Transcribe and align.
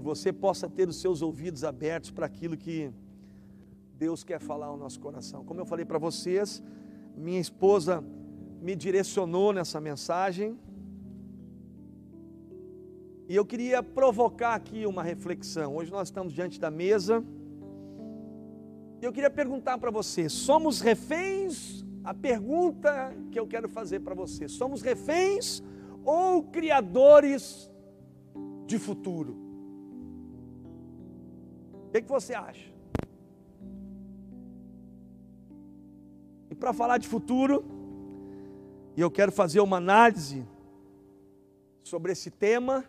você 0.00 0.32
possa 0.32 0.68
ter 0.68 0.88
os 0.88 1.00
seus 1.00 1.22
ouvidos 1.22 1.64
abertos 1.64 2.10
para 2.10 2.26
aquilo 2.26 2.56
que 2.56 2.90
Deus 3.98 4.22
quer 4.22 4.40
falar 4.40 4.66
ao 4.66 4.76
nosso 4.76 5.00
coração. 5.00 5.44
Como 5.44 5.60
eu 5.60 5.66
falei 5.66 5.84
para 5.84 5.98
vocês, 5.98 6.62
minha 7.16 7.40
esposa 7.40 8.04
me 8.62 8.76
direcionou 8.76 9.52
nessa 9.52 9.80
mensagem. 9.80 10.56
E 13.28 13.34
eu 13.34 13.44
queria 13.44 13.82
provocar 13.82 14.54
aqui 14.54 14.86
uma 14.86 15.02
reflexão. 15.02 15.76
Hoje 15.76 15.90
nós 15.90 16.08
estamos 16.08 16.32
diante 16.32 16.60
da 16.60 16.70
mesa. 16.70 17.24
E 19.02 19.04
eu 19.04 19.12
queria 19.12 19.30
perguntar 19.30 19.78
para 19.78 19.90
você: 19.90 20.28
somos 20.28 20.80
reféns? 20.80 21.84
A 22.04 22.14
pergunta 22.14 23.12
que 23.30 23.38
eu 23.38 23.46
quero 23.46 23.68
fazer 23.68 24.00
para 24.00 24.14
você: 24.14 24.48
somos 24.48 24.80
reféns 24.80 25.62
ou 26.04 26.42
criadores 26.42 27.70
de 28.66 28.78
futuro? 28.78 29.47
Que, 31.98 32.02
que 32.02 32.12
você 32.12 32.32
acha? 32.32 32.70
E 36.48 36.54
para 36.54 36.72
falar 36.72 36.98
de 36.98 37.08
futuro, 37.08 37.64
e 38.96 39.00
eu 39.00 39.10
quero 39.10 39.32
fazer 39.32 39.58
uma 39.58 39.78
análise 39.78 40.46
sobre 41.82 42.12
esse 42.12 42.30
tema, 42.30 42.84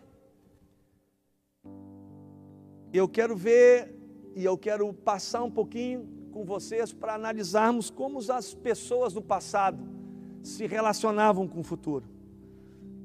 eu 2.92 3.08
quero 3.08 3.36
ver 3.36 3.92
e 4.36 4.44
eu 4.44 4.56
quero 4.56 4.92
passar 4.94 5.42
um 5.42 5.50
pouquinho 5.50 6.08
com 6.30 6.44
vocês 6.44 6.92
para 6.92 7.14
analisarmos 7.14 7.90
como 7.90 8.20
as 8.30 8.54
pessoas 8.54 9.12
do 9.12 9.20
passado 9.20 9.82
se 10.40 10.68
relacionavam 10.68 11.48
com 11.48 11.60
o 11.60 11.64
futuro. 11.64 12.06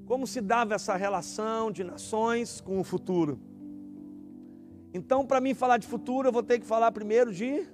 Como 0.06 0.28
se 0.28 0.40
dava 0.40 0.76
essa 0.76 0.96
relação 0.96 1.72
de 1.72 1.84
nações 1.84 2.62
com 2.62 2.80
o 2.80 2.84
futuro. 2.84 3.40
Então, 4.98 5.26
para 5.26 5.42
mim 5.42 5.54
falar 5.54 5.78
de 5.78 5.86
futuro, 5.86 6.30
eu 6.30 6.32
vou 6.32 6.42
ter 6.42 6.58
que 6.58 6.66
falar 6.66 6.90
primeiro 6.90 7.34
de 7.34 7.68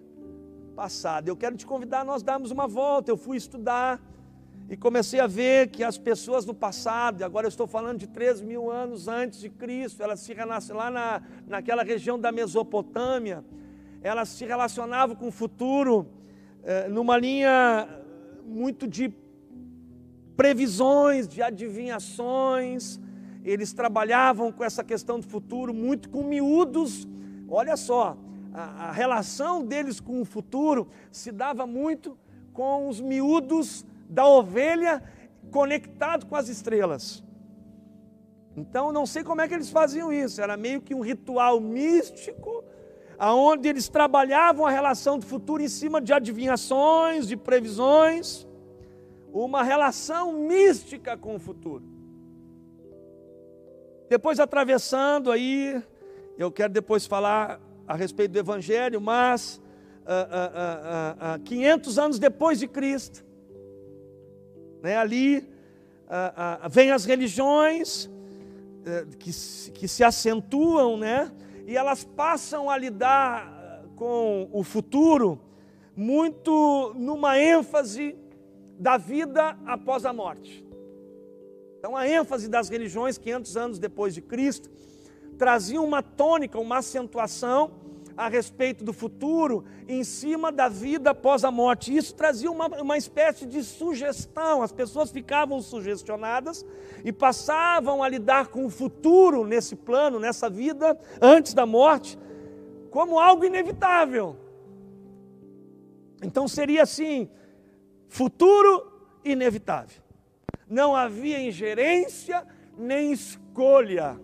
passado. 0.75 1.27
Eu 1.27 1.37
quero 1.37 1.55
te 1.55 1.67
convidar 1.67 1.99
a 1.99 2.03
nós 2.03 2.23
darmos 2.23 2.49
uma 2.49 2.67
volta. 2.67 3.11
Eu 3.11 3.15
fui 3.15 3.37
estudar 3.37 4.01
e 4.67 4.75
comecei 4.75 5.19
a 5.19 5.27
ver 5.27 5.67
que 5.67 5.83
as 5.83 5.99
pessoas 5.99 6.45
do 6.45 6.55
passado, 6.55 7.21
e 7.21 7.23
agora 7.23 7.45
eu 7.45 7.49
estou 7.49 7.67
falando 7.67 7.99
de 7.99 8.07
3 8.07 8.41
mil 8.41 8.71
anos 8.71 9.07
antes 9.07 9.39
de 9.39 9.51
Cristo, 9.51 10.01
elas 10.01 10.19
se 10.21 10.33
renascem 10.33 10.75
lá 10.75 10.89
na, 10.89 11.21
naquela 11.45 11.83
região 11.83 12.19
da 12.19 12.31
Mesopotâmia, 12.31 13.45
elas 14.01 14.29
se 14.29 14.43
relacionavam 14.43 15.15
com 15.15 15.27
o 15.27 15.31
futuro 15.31 16.07
eh, 16.63 16.87
numa 16.87 17.19
linha 17.19 17.87
muito 18.43 18.87
de 18.87 19.13
previsões, 20.35 21.27
de 21.27 21.43
adivinhações, 21.43 22.99
eles 23.43 23.73
trabalhavam 23.73 24.51
com 24.51 24.63
essa 24.63 24.83
questão 24.83 25.19
do 25.19 25.27
futuro 25.27 25.73
muito 25.73 26.09
com 26.09 26.23
miúdos. 26.23 27.07
Olha 27.53 27.75
só, 27.75 28.17
a, 28.53 28.87
a 28.87 28.91
relação 28.91 29.65
deles 29.65 29.99
com 29.99 30.21
o 30.21 30.25
futuro 30.25 30.87
se 31.11 31.33
dava 31.33 31.67
muito 31.67 32.17
com 32.53 32.87
os 32.87 33.01
miúdos 33.01 33.85
da 34.09 34.25
ovelha 34.25 35.03
conectado 35.51 36.25
com 36.27 36.35
as 36.35 36.47
estrelas. 36.47 37.21
Então, 38.55 38.91
não 38.93 39.05
sei 39.05 39.21
como 39.23 39.41
é 39.41 39.47
que 39.49 39.53
eles 39.53 39.69
faziam 39.69 40.13
isso, 40.13 40.41
era 40.41 40.55
meio 40.55 40.81
que 40.81 40.95
um 40.95 41.01
ritual 41.01 41.59
místico, 41.59 42.63
aonde 43.19 43.67
eles 43.67 43.89
trabalhavam 43.89 44.65
a 44.65 44.71
relação 44.71 45.19
do 45.19 45.25
futuro 45.25 45.61
em 45.61 45.67
cima 45.67 46.01
de 46.01 46.13
adivinhações, 46.13 47.27
de 47.27 47.35
previsões, 47.35 48.47
uma 49.33 49.61
relação 49.61 50.33
mística 50.33 51.17
com 51.17 51.35
o 51.35 51.39
futuro. 51.39 51.83
Depois 54.09 54.39
atravessando 54.39 55.31
aí, 55.31 55.81
eu 56.37 56.51
quero 56.51 56.73
depois 56.73 57.05
falar 57.05 57.61
a 57.87 57.95
respeito 57.95 58.31
do 58.31 58.39
Evangelho, 58.39 59.01
mas 59.01 59.61
uh, 60.05 61.35
uh, 61.35 61.35
uh, 61.35 61.43
500 61.43 61.99
anos 61.99 62.19
depois 62.19 62.59
de 62.59 62.67
Cristo, 62.67 63.23
né, 64.81 64.97
ali 64.97 65.49
vem 66.69 66.91
as 66.91 67.05
religiões 67.05 68.09
eh, 68.85 69.05
que, 69.17 69.31
que 69.71 69.87
se 69.87 70.03
acentuam, 70.03 70.97
né, 70.97 71.31
e 71.65 71.77
elas 71.77 72.03
passam 72.03 72.69
a 72.69 72.77
lidar 72.77 73.85
com 73.95 74.49
o 74.51 74.63
futuro 74.63 75.39
muito 75.95 76.93
numa 76.95 77.39
ênfase 77.39 78.17
da 78.79 78.97
vida 78.97 79.57
após 79.65 80.03
a 80.03 80.11
morte. 80.11 80.65
Então, 81.77 81.95
a 81.95 82.07
ênfase 82.07 82.49
das 82.49 82.69
religiões 82.69 83.17
500 83.17 83.57
anos 83.57 83.79
depois 83.79 84.13
de 84.13 84.21
Cristo 84.21 84.69
trazia 85.41 85.81
uma 85.81 86.03
tônica, 86.03 86.59
uma 86.59 86.77
acentuação 86.77 87.71
a 88.15 88.29
respeito 88.29 88.83
do 88.83 88.93
futuro 88.93 89.65
em 89.87 90.03
cima 90.03 90.51
da 90.51 90.69
vida 90.69 91.09
após 91.09 91.43
a 91.43 91.49
morte. 91.49 91.97
Isso 91.97 92.13
trazia 92.13 92.51
uma, 92.51 92.67
uma 92.79 92.95
espécie 92.95 93.47
de 93.47 93.63
sugestão, 93.63 94.61
as 94.61 94.71
pessoas 94.71 95.09
ficavam 95.09 95.59
sugestionadas 95.59 96.63
e 97.03 97.11
passavam 97.11 98.03
a 98.03 98.07
lidar 98.07 98.49
com 98.49 98.67
o 98.67 98.69
futuro 98.69 99.43
nesse 99.43 99.75
plano, 99.75 100.19
nessa 100.19 100.47
vida, 100.47 100.95
antes 101.19 101.55
da 101.55 101.65
morte, 101.65 102.19
como 102.91 103.19
algo 103.19 103.43
inevitável. 103.43 104.37
Então 106.21 106.47
seria 106.47 106.83
assim: 106.83 107.27
futuro 108.07 108.91
inevitável 109.25 110.03
não 110.69 110.95
havia 110.95 111.41
ingerência 111.41 112.45
nem 112.77 113.11
escolha. 113.11 114.19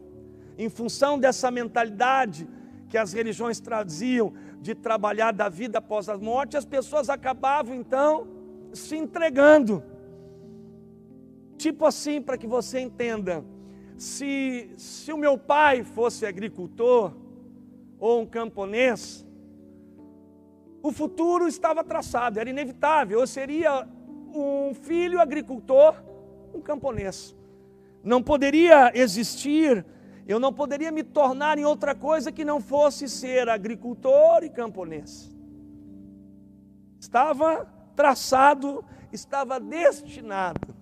Em 0.58 0.70
função 0.70 1.20
dessa 1.20 1.52
mentalidade 1.52 2.48
que 2.90 2.98
as 2.98 3.14
religiões 3.14 3.60
traziam 3.60 4.34
de 4.62 4.74
trabalhar 4.74 5.32
da 5.32 5.50
vida 5.50 5.78
após 5.78 6.10
a 6.10 6.18
morte, 6.18 6.58
as 6.58 6.66
pessoas 6.66 7.10
acabavam 7.10 7.76
então 7.76 8.28
se 8.74 8.96
entregando. 8.96 9.84
Tipo 11.58 11.86
assim, 11.86 12.22
para 12.22 12.38
que 12.38 12.48
você 12.48 12.80
entenda, 12.80 13.44
se, 13.98 14.72
se 14.78 15.12
o 15.12 15.18
meu 15.18 15.38
pai 15.38 15.84
fosse 15.84 16.26
agricultor 16.26 17.14
ou 18.00 18.22
um 18.22 18.26
camponês, 18.26 19.26
o 20.82 20.92
futuro 20.92 21.48
estava 21.48 21.84
traçado, 21.84 22.40
era 22.40 22.50
inevitável. 22.50 23.20
Eu 23.20 23.28
seria 23.28 23.88
um 24.34 24.74
filho 24.74 25.20
agricultor 25.20 25.96
um 26.54 26.62
camponês. 26.62 27.36
Não 28.04 28.22
poderia 28.22 28.92
existir, 28.94 29.86
eu 30.28 30.40
não 30.40 30.52
poderia 30.52 30.92
me 30.92 31.04
tornar 31.04 31.58
em 31.58 31.64
outra 31.64 31.96
coisa 31.96 32.32
que 32.32 32.44
não 32.44 32.60
fosse 32.60 33.08
ser 33.08 33.48
agricultor 33.48 34.44
e 34.44 34.50
camponês. 34.50 35.32
Estava 37.00 37.66
traçado, 37.96 38.84
estava 39.12 39.60
destinado. 39.60 40.76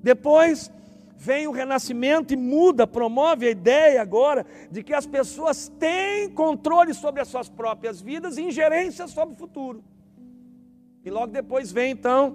Depois 0.00 0.70
vem 1.16 1.46
o 1.46 1.52
renascimento 1.52 2.32
e 2.32 2.36
muda, 2.36 2.86
promove 2.86 3.46
a 3.46 3.50
ideia 3.50 4.00
agora 4.00 4.46
de 4.70 4.82
que 4.82 4.94
as 4.94 5.06
pessoas 5.06 5.68
têm 5.80 6.30
controle 6.30 6.94
sobre 6.94 7.20
as 7.20 7.28
suas 7.28 7.48
próprias 7.48 8.00
vidas 8.00 8.36
e 8.36 8.42
ingerência 8.42 9.08
sobre 9.08 9.34
o 9.34 9.38
futuro. 9.38 9.82
E 11.04 11.10
logo 11.10 11.32
depois 11.32 11.72
vem 11.72 11.90
então 11.90 12.34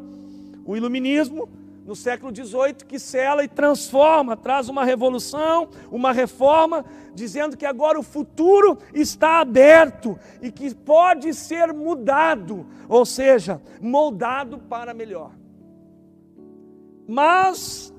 o 0.66 0.76
iluminismo, 0.76 1.48
no 1.90 1.96
século 1.96 2.32
XVIII 2.32 2.86
que 2.88 3.00
sela 3.00 3.44
e 3.44 3.48
transforma, 3.48 4.38
traz 4.38 4.70
uma 4.70 4.86
revolução, 4.86 5.70
uma 5.92 6.12
reforma, 6.12 6.86
dizendo 7.16 7.58
que 7.58 7.66
agora 7.66 8.00
o 8.00 8.04
futuro 8.04 8.78
está 8.94 9.40
aberto 9.40 10.16
e 10.40 10.52
que 10.52 10.76
pode 10.76 11.34
ser 11.34 11.74
mudado, 11.74 12.68
ou 12.88 13.04
seja, 13.08 13.60
moldado 13.82 14.60
para 14.60 14.94
melhor. 14.94 15.32
Mas, 17.08 17.92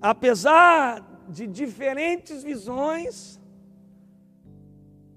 apesar 0.00 1.04
de 1.28 1.46
diferentes 1.46 2.42
visões, 2.42 3.38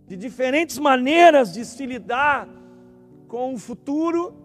de 0.05 0.17
diferentes 0.17 0.77
maneiras 0.77 1.53
de 1.53 1.63
se 1.63 1.85
lidar 1.85 2.45
com 3.25 3.53
o 3.53 3.57
futuro, 3.57 4.35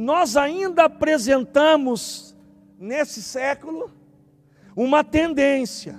nós 0.00 0.34
ainda 0.34 0.84
apresentamos 0.84 2.34
nesse 2.78 3.22
século 3.22 3.90
uma 4.74 5.04
tendência. 5.04 5.94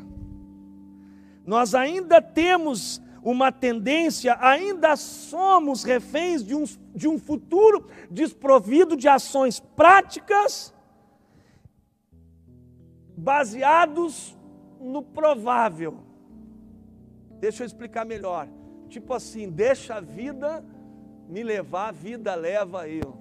Nós 1.45 1.75
ainda 1.75 2.19
temos 2.19 2.99
uma 3.23 3.51
tendência, 3.51 4.35
ainda 4.41 4.95
somos 4.95 5.83
reféns 5.83 6.43
de 6.43 6.55
um, 6.55 6.63
de 6.95 7.07
um 7.07 7.19
futuro 7.19 7.87
desprovido 8.09 8.97
de 8.97 9.07
ações 9.07 9.59
práticas, 9.59 10.73
baseados 13.15 14.35
no 14.79 15.03
provável. 15.03 15.99
Deixa 17.39 17.61
eu 17.61 17.67
explicar 17.67 18.03
melhor. 18.03 18.47
Tipo 18.89 19.13
assim, 19.13 19.47
deixa 19.47 19.93
a 19.93 20.01
vida 20.01 20.65
me 21.29 21.43
levar, 21.43 21.89
a 21.89 21.91
vida 21.91 22.33
leva 22.33 22.89
eu. 22.89 23.20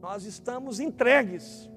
Nós 0.00 0.24
estamos 0.24 0.78
entregues. 0.78 1.68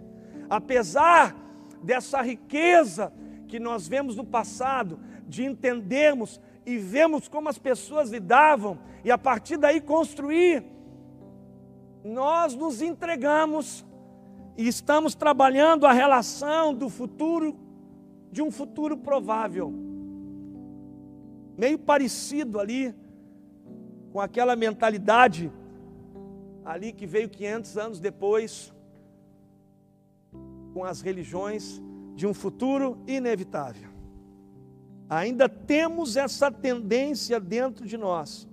Apesar 0.49 1.35
dessa 1.81 2.21
riqueza 2.21 3.11
que 3.47 3.59
nós 3.59 3.87
vemos 3.87 4.15
no 4.15 4.23
passado, 4.23 4.99
de 5.27 5.43
entendermos 5.43 6.39
e 6.65 6.77
vemos 6.77 7.27
como 7.27 7.49
as 7.49 7.57
pessoas 7.57 8.09
lidavam 8.11 8.77
e 9.03 9.09
a 9.09 9.17
partir 9.17 9.57
daí 9.57 9.81
construir, 9.81 10.63
nós 12.03 12.55
nos 12.55 12.81
entregamos 12.81 13.85
e 14.57 14.67
estamos 14.67 15.15
trabalhando 15.15 15.85
a 15.85 15.93
relação 15.93 16.73
do 16.73 16.89
futuro, 16.89 17.55
de 18.31 18.41
um 18.41 18.51
futuro 18.51 18.97
provável, 18.97 19.73
meio 21.57 21.79
parecido 21.79 22.59
ali 22.59 22.93
com 24.11 24.19
aquela 24.19 24.55
mentalidade 24.55 25.51
ali 26.63 26.93
que 26.93 27.05
veio 27.05 27.29
500 27.29 27.77
anos 27.77 27.99
depois, 27.99 28.73
com 30.73 30.83
as 30.83 31.01
religiões 31.01 31.81
de 32.15 32.27
um 32.27 32.33
futuro 32.33 32.97
inevitável. 33.07 33.89
Ainda 35.09 35.49
temos 35.49 36.15
essa 36.15 36.49
tendência 36.51 37.39
dentro 37.39 37.85
de 37.85 37.97
nós. 37.97 38.47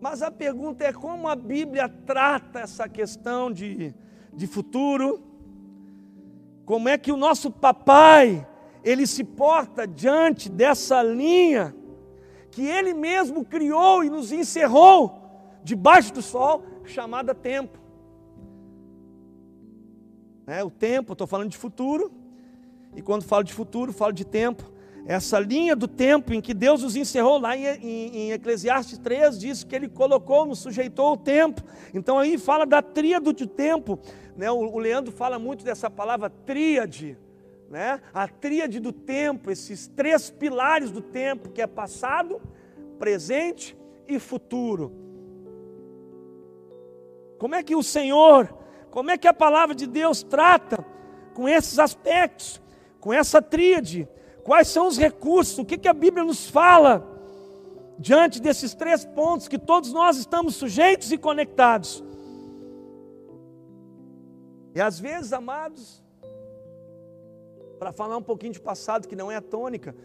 Mas 0.00 0.22
a 0.22 0.30
pergunta 0.30 0.84
é 0.84 0.92
como 0.92 1.28
a 1.28 1.36
Bíblia 1.36 1.88
trata 1.88 2.60
essa 2.60 2.88
questão 2.88 3.50
de, 3.50 3.94
de 4.32 4.46
futuro? 4.46 5.22
Como 6.64 6.88
é 6.88 6.98
que 6.98 7.12
o 7.12 7.16
nosso 7.16 7.50
papai, 7.50 8.46
ele 8.82 9.06
se 9.06 9.24
porta 9.24 9.86
diante 9.86 10.48
dessa 10.48 11.02
linha 11.02 11.74
que 12.50 12.62
ele 12.62 12.92
mesmo 12.92 13.44
criou 13.44 14.02
e 14.02 14.10
nos 14.10 14.32
encerrou 14.32 15.19
debaixo 15.62 16.12
do 16.12 16.22
sol, 16.22 16.64
chamada 16.84 17.34
tempo. 17.34 17.78
É, 20.46 20.64
o 20.64 20.70
tempo, 20.70 21.12
estou 21.12 21.26
falando 21.26 21.50
de 21.50 21.56
futuro, 21.56 22.12
e 22.96 23.00
quando 23.00 23.22
falo 23.22 23.44
de 23.44 23.52
futuro, 23.52 23.92
falo 23.92 24.12
de 24.12 24.24
tempo. 24.24 24.70
Essa 25.06 25.38
linha 25.38 25.74
do 25.74 25.88
tempo 25.88 26.34
em 26.34 26.40
que 26.40 26.52
Deus 26.52 26.82
nos 26.82 26.96
encerrou 26.96 27.38
lá 27.38 27.56
em, 27.56 27.64
em, 27.64 28.16
em 28.16 28.32
Eclesiastes 28.32 28.98
3, 28.98 29.38
diz 29.38 29.64
que 29.64 29.74
Ele 29.74 29.88
colocou, 29.88 30.44
nos 30.44 30.58
sujeitou 30.58 31.12
o 31.12 31.16
tempo. 31.16 31.62
Então 31.94 32.18
aí 32.18 32.36
fala 32.36 32.66
da 32.66 32.82
tríade 32.82 33.24
do 33.24 33.46
tempo. 33.46 33.98
Né? 34.36 34.50
O, 34.50 34.56
o 34.56 34.78
Leandro 34.78 35.12
fala 35.12 35.38
muito 35.38 35.64
dessa 35.64 35.88
palavra 35.90 36.28
tríade. 36.28 37.16
Né? 37.70 38.00
A 38.12 38.26
tríade 38.26 38.80
do 38.80 38.92
tempo, 38.92 39.50
esses 39.50 39.86
três 39.86 40.30
pilares 40.30 40.90
do 40.90 41.00
tempo, 41.00 41.48
que 41.50 41.62
é 41.62 41.66
passado, 41.66 42.40
presente 42.98 43.76
e 44.06 44.18
futuro. 44.18 45.09
Como 47.40 47.54
é 47.54 47.62
que 47.62 47.74
o 47.74 47.82
Senhor, 47.82 48.54
como 48.90 49.10
é 49.10 49.16
que 49.16 49.26
a 49.26 49.32
palavra 49.32 49.74
de 49.74 49.86
Deus 49.86 50.22
trata 50.22 50.84
com 51.32 51.48
esses 51.48 51.78
aspectos, 51.78 52.60
com 53.00 53.14
essa 53.14 53.40
tríade? 53.40 54.06
Quais 54.44 54.68
são 54.68 54.86
os 54.86 54.98
recursos? 54.98 55.58
O 55.58 55.64
que, 55.64 55.78
que 55.78 55.88
a 55.88 55.94
Bíblia 55.94 56.22
nos 56.22 56.50
fala 56.50 57.02
diante 57.98 58.42
desses 58.42 58.74
três 58.74 59.06
pontos 59.06 59.48
que 59.48 59.58
todos 59.58 59.90
nós 59.90 60.18
estamos 60.18 60.54
sujeitos 60.54 61.10
e 61.12 61.16
conectados? 61.16 62.04
E 64.74 64.80
às 64.82 65.00
vezes, 65.00 65.32
amados, 65.32 66.04
para 67.78 67.90
falar 67.90 68.18
um 68.18 68.22
pouquinho 68.22 68.52
de 68.52 68.60
passado 68.60 69.08
que 69.08 69.16
não 69.16 69.32
é 69.32 69.36
a 69.36 69.42
tônica, 69.42 69.96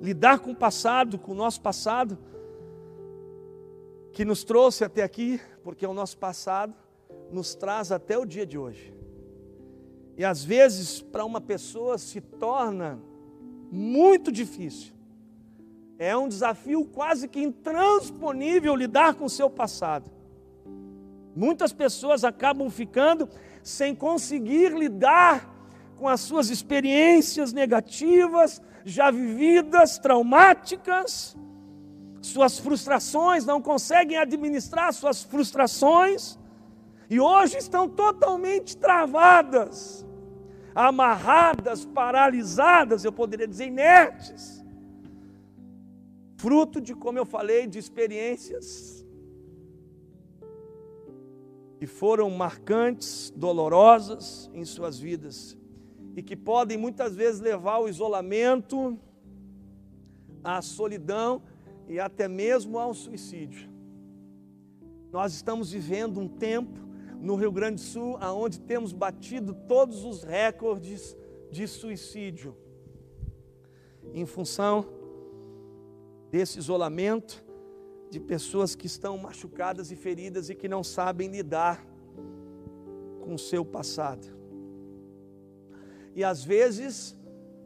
lidar 0.00 0.38
com 0.38 0.52
o 0.52 0.56
passado, 0.56 1.18
com 1.18 1.32
o 1.32 1.34
nosso 1.34 1.60
passado, 1.60 2.16
que 4.12 4.24
nos 4.24 4.44
trouxe 4.44 4.84
até 4.84 5.02
aqui, 5.02 5.40
porque 5.64 5.84
é 5.84 5.88
o 5.88 5.92
nosso 5.92 6.16
passado, 6.16 6.83
nos 7.34 7.54
traz 7.54 7.90
até 7.90 8.16
o 8.16 8.24
dia 8.24 8.46
de 8.46 8.56
hoje. 8.56 8.94
E 10.16 10.24
às 10.24 10.44
vezes, 10.44 11.02
para 11.02 11.24
uma 11.24 11.40
pessoa, 11.40 11.98
se 11.98 12.20
torna 12.20 13.00
muito 13.70 14.30
difícil. 14.30 14.94
É 15.98 16.16
um 16.16 16.28
desafio 16.28 16.84
quase 16.84 17.26
que 17.28 17.40
intransponível 17.40 18.76
lidar 18.76 19.14
com 19.14 19.24
o 19.24 19.30
seu 19.30 19.50
passado. 19.50 20.10
Muitas 21.34 21.72
pessoas 21.72 22.22
acabam 22.22 22.70
ficando 22.70 23.28
sem 23.62 23.94
conseguir 23.94 24.72
lidar 24.72 25.52
com 25.96 26.08
as 26.08 26.20
suas 26.20 26.50
experiências 26.50 27.52
negativas, 27.52 28.62
já 28.84 29.10
vividas, 29.10 29.98
traumáticas, 29.98 31.36
suas 32.20 32.58
frustrações, 32.58 33.44
não 33.44 33.60
conseguem 33.60 34.16
administrar 34.16 34.92
suas 34.92 35.22
frustrações, 35.22 36.38
e 37.08 37.20
hoje 37.20 37.58
estão 37.58 37.88
totalmente 37.88 38.76
travadas, 38.76 40.06
amarradas, 40.74 41.84
paralisadas, 41.84 43.04
eu 43.04 43.12
poderia 43.12 43.46
dizer 43.46 43.66
inertes, 43.66 44.64
fruto 46.36 46.80
de, 46.80 46.94
como 46.94 47.18
eu 47.18 47.24
falei, 47.24 47.66
de 47.66 47.78
experiências 47.78 49.04
que 51.78 51.86
foram 51.86 52.30
marcantes, 52.30 53.32
dolorosas 53.36 54.50
em 54.54 54.64
suas 54.64 54.98
vidas 54.98 55.56
e 56.16 56.22
que 56.22 56.36
podem 56.36 56.78
muitas 56.78 57.14
vezes 57.14 57.40
levar 57.40 57.74
ao 57.74 57.88
isolamento, 57.88 58.98
à 60.42 60.62
solidão 60.62 61.42
e 61.88 61.98
até 61.98 62.28
mesmo 62.28 62.78
ao 62.78 62.94
suicídio. 62.94 63.68
Nós 65.12 65.34
estamos 65.34 65.72
vivendo 65.72 66.18
um 66.20 66.28
tempo 66.28 66.80
no 67.24 67.36
Rio 67.36 67.50
Grande 67.50 67.76
do 67.76 67.80
Sul 67.80 68.18
aonde 68.20 68.60
temos 68.60 68.92
batido 68.92 69.54
todos 69.66 70.04
os 70.04 70.22
recordes 70.22 71.16
de 71.50 71.66
suicídio. 71.66 72.54
Em 74.12 74.26
função 74.26 74.86
desse 76.30 76.58
isolamento 76.58 77.42
de 78.10 78.20
pessoas 78.20 78.74
que 78.74 78.86
estão 78.86 79.16
machucadas 79.16 79.90
e 79.90 79.96
feridas 79.96 80.50
e 80.50 80.54
que 80.54 80.68
não 80.68 80.84
sabem 80.84 81.28
lidar 81.28 81.86
com 83.22 83.34
o 83.34 83.38
seu 83.38 83.64
passado. 83.64 84.28
E 86.14 86.22
às 86.22 86.44
vezes, 86.44 87.16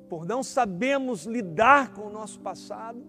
por 0.08 0.24
não 0.24 0.44
sabermos 0.44 1.24
lidar 1.24 1.92
com 1.94 2.02
o 2.02 2.10
nosso 2.10 2.38
passado, 2.38 3.04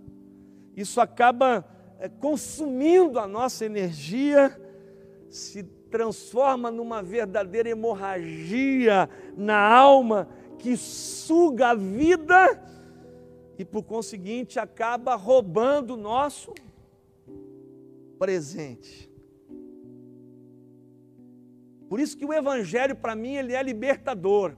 isso 0.76 1.00
acaba 1.00 1.64
é, 2.00 2.10
consumindo 2.10 3.20
a 3.20 3.28
nossa 3.28 3.66
energia, 3.66 4.60
se 5.30 5.64
transforma 5.90 6.72
numa 6.72 7.02
verdadeira 7.02 7.70
hemorragia 7.70 9.10
na 9.36 9.60
alma 9.60 10.28
que 10.58 10.78
suga 10.78 11.70
a 11.70 11.76
vida 11.76 12.62
e, 13.58 13.66
por 13.66 13.84
conseguinte, 13.84 14.60
acaba 14.60 15.16
roubando 15.16 15.96
o 15.96 15.98
nosso 15.98 16.54
presente. 18.18 19.10
Por 21.90 22.00
isso 22.00 22.16
que 22.18 22.26
o 22.26 22.34
Evangelho, 22.34 22.96
para 22.96 23.16
mim, 23.16 23.36
ele 23.36 23.54
é 23.54 23.64
libertador. 23.64 24.56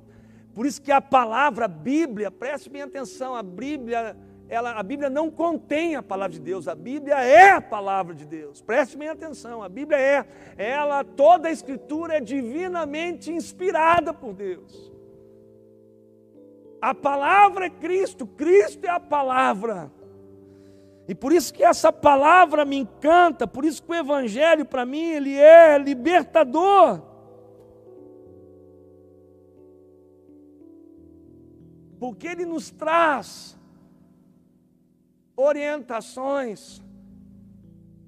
Por 0.53 0.65
isso 0.65 0.81
que 0.81 0.91
a 0.91 0.99
palavra 0.99 1.67
Bíblia, 1.67 2.29
preste 2.29 2.69
bem 2.69 2.81
atenção, 2.81 3.33
a 3.33 3.41
Bíblia, 3.41 4.17
ela, 4.51 4.73
a 4.73 4.83
Bíblia 4.83 5.09
não 5.09 5.31
contém 5.31 5.95
a 5.95 6.03
palavra 6.03 6.33
de 6.33 6.41
Deus, 6.41 6.67
a 6.67 6.75
Bíblia 6.75 7.15
é 7.23 7.51
a 7.51 7.61
palavra 7.61 8.13
de 8.13 8.25
Deus. 8.25 8.61
Preste 8.61 8.97
bem 8.97 9.07
atenção, 9.07 9.63
a 9.63 9.69
Bíblia 9.69 9.97
é, 9.97 10.25
ela, 10.57 11.05
toda 11.05 11.47
a 11.47 11.51
escritura 11.51 12.17
é 12.17 12.19
divinamente 12.19 13.31
inspirada 13.31 14.13
por 14.13 14.33
Deus. 14.33 14.91
A 16.81 16.93
palavra 16.93 17.67
é 17.67 17.69
Cristo, 17.69 18.27
Cristo 18.27 18.85
é 18.85 18.89
a 18.89 18.99
palavra. 18.99 19.89
E 21.07 21.15
por 21.15 21.31
isso 21.31 21.53
que 21.53 21.63
essa 21.63 21.93
palavra 21.93 22.65
me 22.65 22.75
encanta, 22.75 23.47
por 23.47 23.63
isso 23.63 23.81
que 23.81 23.91
o 23.91 23.95
evangelho 23.95 24.65
para 24.65 24.85
mim 24.85 25.11
ele 25.11 25.37
é 25.39 25.77
libertador. 25.77 27.09
porque 32.01 32.27
Ele 32.27 32.45
nos 32.47 32.71
traz 32.71 33.55
orientações, 35.35 36.81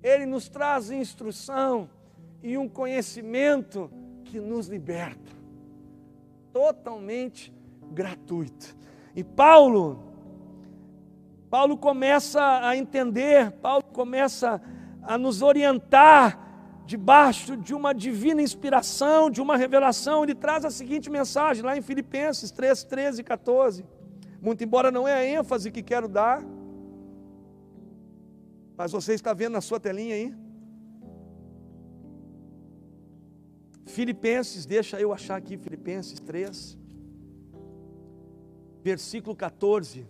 Ele 0.01 0.25
nos 0.25 0.49
traz 0.49 0.91
instrução 0.91 1.89
e 2.41 2.57
um 2.57 2.67
conhecimento 2.67 3.89
que 4.25 4.39
nos 4.39 4.67
liberta, 4.67 5.31
totalmente 6.51 7.53
gratuito. 7.91 8.75
E 9.15 9.23
Paulo, 9.23 10.03
Paulo 11.49 11.77
começa 11.77 12.41
a 12.67 12.75
entender, 12.75 13.51
Paulo 13.51 13.83
começa 13.83 14.61
a 15.03 15.17
nos 15.17 15.41
orientar 15.41 16.39
debaixo 16.85 17.55
de 17.55 17.73
uma 17.73 17.93
divina 17.93 18.41
inspiração, 18.41 19.29
de 19.29 19.41
uma 19.41 19.55
revelação, 19.55 20.23
ele 20.23 20.35
traz 20.35 20.65
a 20.65 20.71
seguinte 20.71 21.09
mensagem 21.09 21.63
lá 21.63 21.77
em 21.77 21.81
Filipenses 21.81 22.51
3, 22.51 22.83
13 22.83 23.21
e 23.21 23.23
14. 23.23 23.85
Muito 24.41 24.63
embora 24.63 24.91
não 24.91 25.07
é 25.07 25.13
a 25.13 25.25
ênfase 25.25 25.71
que 25.71 25.81
quero 25.81 26.07
dar, 26.07 26.43
mas 28.77 28.91
você 28.91 29.13
está 29.13 29.33
vendo 29.33 29.53
na 29.53 29.61
sua 29.61 29.79
telinha 29.79 30.15
aí? 30.15 30.33
Filipenses, 33.85 34.65
deixa 34.65 34.99
eu 34.99 35.13
achar 35.13 35.35
aqui 35.35 35.57
Filipenses 35.57 36.19
3. 36.19 36.77
versículo 38.83 39.35
14. 39.35 40.07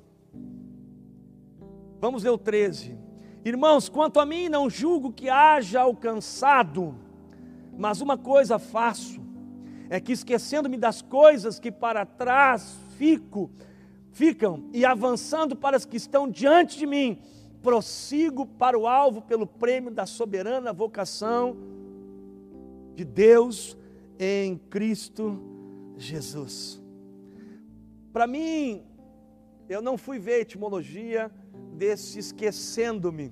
Vamos 2.00 2.24
ler 2.24 2.32
o 2.32 2.38
13. 2.38 2.98
Irmãos, 3.46 3.90
quanto 3.90 4.20
a 4.20 4.26
mim, 4.26 4.48
não 4.48 4.70
julgo 4.70 5.12
que 5.12 5.30
haja 5.30 5.82
alcançado, 5.82 6.96
mas 7.78 8.00
uma 8.00 8.18
coisa 8.18 8.58
faço, 8.58 9.22
é 9.90 10.00
que 10.00 10.14
esquecendo-me 10.14 10.78
das 10.78 11.02
coisas 11.02 11.60
que 11.60 11.72
para 11.72 12.06
trás 12.06 12.78
fico, 12.98 13.52
ficam 14.12 14.70
e 14.72 14.86
avançando 14.86 15.56
para 15.56 15.76
as 15.76 15.86
que 15.86 15.98
estão 15.98 16.30
diante 16.30 16.78
de 16.78 16.86
mim, 16.86 17.20
prossigo 17.64 18.46
para 18.46 18.78
o 18.78 18.86
alvo 18.86 19.22
pelo 19.22 19.48
prêmio 19.48 19.90
da 19.90 20.06
soberana 20.06 20.74
vocação 20.74 21.56
de 22.94 23.06
Deus 23.06 23.78
em 24.20 24.58
Cristo 24.58 25.42
Jesus. 25.98 26.82
Para 28.12 28.28
mim, 28.28 28.86
eu 29.70 29.82
não 29.82 29.98
fui 29.98 30.20
ver 30.20 30.34
a 30.34 30.40
etimologia 30.42 31.32
desse 31.74 32.20
esquecendo-me, 32.20 33.32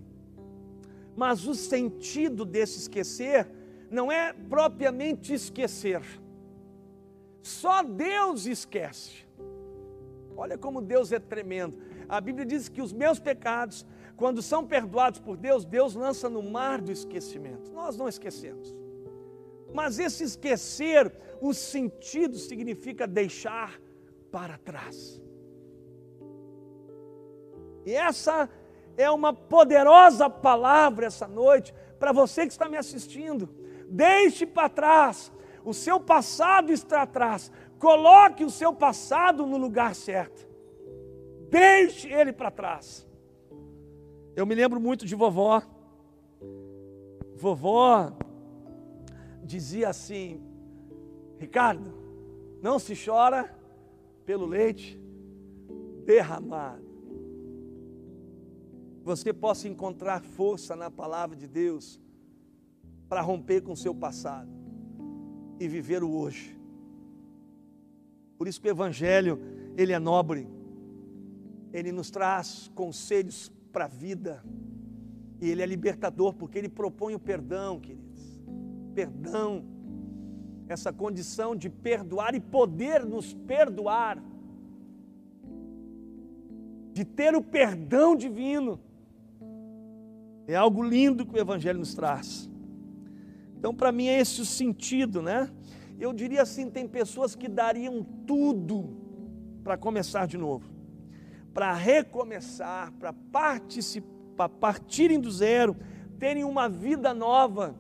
mas 1.16 1.46
o 1.46 1.54
sentido 1.54 2.46
desse 2.46 2.80
esquecer 2.80 3.48
não 3.92 4.10
é 4.10 4.32
propriamente 4.32 5.34
esquecer. 5.34 6.02
Só 7.44 7.84
Deus 7.84 8.46
esquece. 8.46 9.28
Olha 10.38 10.58
como 10.58 10.82
Deus 10.82 11.12
é 11.12 11.20
tremendo. 11.20 11.78
A 12.08 12.20
Bíblia 12.22 12.46
diz 12.46 12.70
que 12.70 12.82
os 12.82 12.94
meus 12.94 13.20
pecados, 13.20 13.86
quando 14.15 14.41
são 14.41 14.65
perdoados 14.65 15.20
por 15.20 15.38
Deus, 15.38 15.65
Deus 15.65 15.96
lança 15.96 16.30
no 16.30 16.44
mar 16.44 16.82
do 16.82 16.91
esquecimento. 16.91 17.72
Nós 17.72 17.98
não 17.98 18.08
esquecemos. 18.08 18.75
Mas 19.74 20.00
esse 20.00 20.24
esquecer, 20.24 21.12
o 21.39 21.53
sentido 21.53 22.38
significa 22.38 23.08
deixar 23.08 23.80
para 24.32 24.58
trás. 24.58 25.22
E 27.86 27.94
essa 27.94 28.50
é 28.98 29.10
uma 29.10 29.34
poderosa 29.34 30.30
palavra 30.30 31.08
essa 31.08 31.27
noite 31.27 31.74
para 32.00 32.12
você 32.12 32.46
que 32.46 32.51
está 32.51 32.68
me 32.68 32.77
assistindo. 32.77 33.50
Deixe 33.88 34.46
para 34.46 34.70
trás, 34.70 35.32
o 35.63 35.74
seu 35.74 36.00
passado 36.00 36.72
está 36.72 37.03
atrás. 37.03 37.51
Coloque 37.80 38.44
o 38.44 38.50
seu 38.50 38.74
passado 38.74 39.46
no 39.46 39.58
lugar 39.58 39.96
certo. 39.96 40.48
Deixe 41.50 42.12
ele 42.12 42.32
para 42.32 42.51
trás. 42.51 43.08
Eu 44.36 44.46
me 44.46 44.56
lembro 44.56 44.80
muito 44.80 45.06
de 45.06 45.16
vovó. 45.16 45.62
Vovó 47.36 48.14
dizia 49.44 49.90
assim: 49.90 50.42
Ricardo, 51.38 51.94
não 52.62 52.80
se 52.80 52.94
chora 52.96 53.54
pelo 54.26 54.46
leite 54.46 55.00
derramado. 56.06 56.90
Você 59.04 59.34
possa 59.34 59.68
encontrar 59.68 60.22
força 60.22 60.76
na 60.76 60.90
palavra 60.90 61.36
de 61.36 61.48
Deus 61.48 62.00
para 63.10 63.22
romper 63.22 63.62
com 63.62 63.74
o 63.74 63.78
seu 63.78 63.94
passado 63.94 64.50
e 65.60 65.68
viver 65.68 66.04
o 66.04 66.12
hoje. 66.12 66.58
Por 68.38 68.48
isso 68.48 68.62
que 68.62 68.68
o 68.68 68.72
evangelho, 68.72 69.40
ele 69.76 69.92
é 69.92 70.00
nobre. 70.00 70.48
Ele 71.74 71.92
nos 71.92 72.10
traz 72.10 72.70
conselhos 72.74 73.52
para 73.72 73.86
a 73.86 73.88
vida. 73.88 74.44
E 75.40 75.50
ele 75.50 75.62
é 75.62 75.66
libertador 75.66 76.34
porque 76.34 76.58
ele 76.58 76.70
propõe 76.70 77.16
o 77.16 77.20
perdão, 77.20 77.80
queridos. 77.80 78.40
Perdão 78.94 79.72
essa 80.72 80.92
condição 80.92 81.56
de 81.56 81.70
perdoar 81.70 82.34
e 82.34 82.40
poder 82.40 83.06
nos 83.06 83.34
perdoar, 83.34 84.24
de 86.94 87.04
ter 87.04 87.36
o 87.36 87.42
perdão 87.42 88.16
divino. 88.16 88.80
É 90.48 90.56
algo 90.56 90.82
lindo 90.82 91.25
que 91.25 91.36
o 91.36 91.40
Evangelho 91.40 91.80
nos 91.80 91.94
traz. 91.94 92.50
Então, 93.58 93.74
para 93.75 93.92
mim, 93.92 94.08
é 94.08 94.20
esse 94.20 94.42
o 94.42 94.46
sentido, 94.46 95.22
né? 95.22 95.50
Eu 96.00 96.12
diria 96.12 96.42
assim: 96.42 96.70
tem 96.70 96.88
pessoas 96.88 97.36
que 97.36 97.48
dariam 97.48 98.04
tudo 98.25 98.98
para 99.63 99.78
começar 99.78 100.25
de 100.25 100.38
novo, 100.38 100.71
para 101.53 101.74
recomeçar, 101.74 102.91
para 102.93 103.13
participar, 103.13 104.50
partirem 104.50 105.20
do 105.20 105.29
zero, 105.29 105.75
terem 106.17 106.43
uma 106.43 106.70
vida 106.70 107.13
nova. 107.13 107.75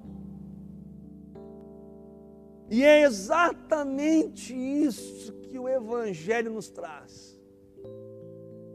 E 2.69 2.83
é 2.83 3.01
exatamente 3.03 4.53
isso 4.53 5.33
que 5.33 5.59
o 5.59 5.67
Evangelho 5.67 6.51
nos 6.51 6.69
traz. 6.69 7.39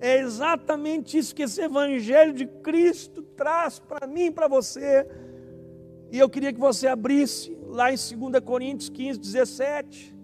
É 0.00 0.18
exatamente 0.18 1.16
isso 1.16 1.34
que 1.34 1.42
esse 1.42 1.62
Evangelho 1.62 2.32
de 2.32 2.46
Cristo 2.46 3.22
traz 3.22 3.78
para 3.78 4.06
mim 4.06 4.26
e 4.26 4.30
para 4.30 4.46
você. 4.46 5.08
E 6.10 6.18
eu 6.18 6.28
queria 6.28 6.52
que 6.52 6.60
você 6.60 6.86
abrisse 6.86 7.56
lá 7.62 7.90
em 7.90 7.96
2 7.96 8.44
Coríntios 8.44 8.88
15, 8.90 9.18
17. 9.18 10.15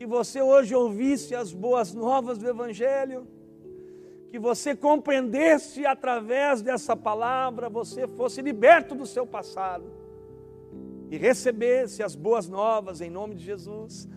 Que 0.00 0.06
você 0.06 0.40
hoje 0.40 0.74
ouvisse 0.74 1.34
as 1.34 1.52
boas 1.52 1.92
novas 1.92 2.38
do 2.38 2.48
Evangelho. 2.48 3.28
Que 4.30 4.38
você 4.38 4.74
compreendesse 4.74 5.84
através 5.84 6.62
dessa 6.62 6.96
palavra, 6.96 7.68
você 7.68 8.08
fosse 8.08 8.40
liberto 8.40 8.94
do 8.94 9.04
seu 9.04 9.26
passado 9.26 9.84
e 11.10 11.18
recebesse 11.18 12.02
as 12.02 12.14
boas 12.14 12.48
novas 12.48 13.02
em 13.02 13.10
nome 13.10 13.34
de 13.34 13.44
Jesus. 13.44 14.08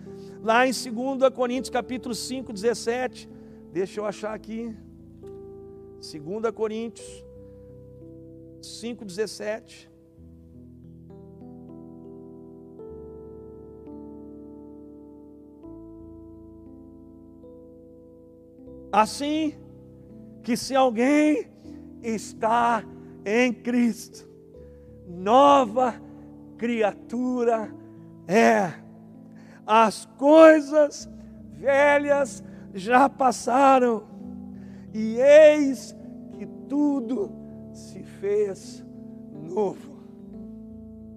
Lá 0.41 0.65
em 0.65 0.71
2 0.71 1.29
Coríntios 1.35 1.69
capítulo 1.69 2.15
5, 2.15 2.53
17, 2.53 3.29
deixa 3.73 3.99
eu 3.99 4.05
achar 4.05 4.33
aqui. 4.33 4.73
2 5.99 6.49
Coríntios 6.55 7.25
5, 8.61 9.03
17. 9.03 9.91
Assim 18.93 19.55
que 20.43 20.55
se 20.55 20.75
alguém 20.75 21.47
está 22.03 22.83
em 23.25 23.51
Cristo, 23.51 24.29
nova 25.07 25.95
criatura 26.59 27.73
é. 28.27 28.71
As 29.65 30.05
coisas 30.05 31.09
velhas 31.53 32.43
já 32.71 33.09
passaram, 33.09 34.03
e 34.93 35.17
eis 35.19 35.95
que 36.33 36.45
tudo 36.69 37.31
se 37.73 38.03
fez 38.03 38.85
novo. 39.31 40.03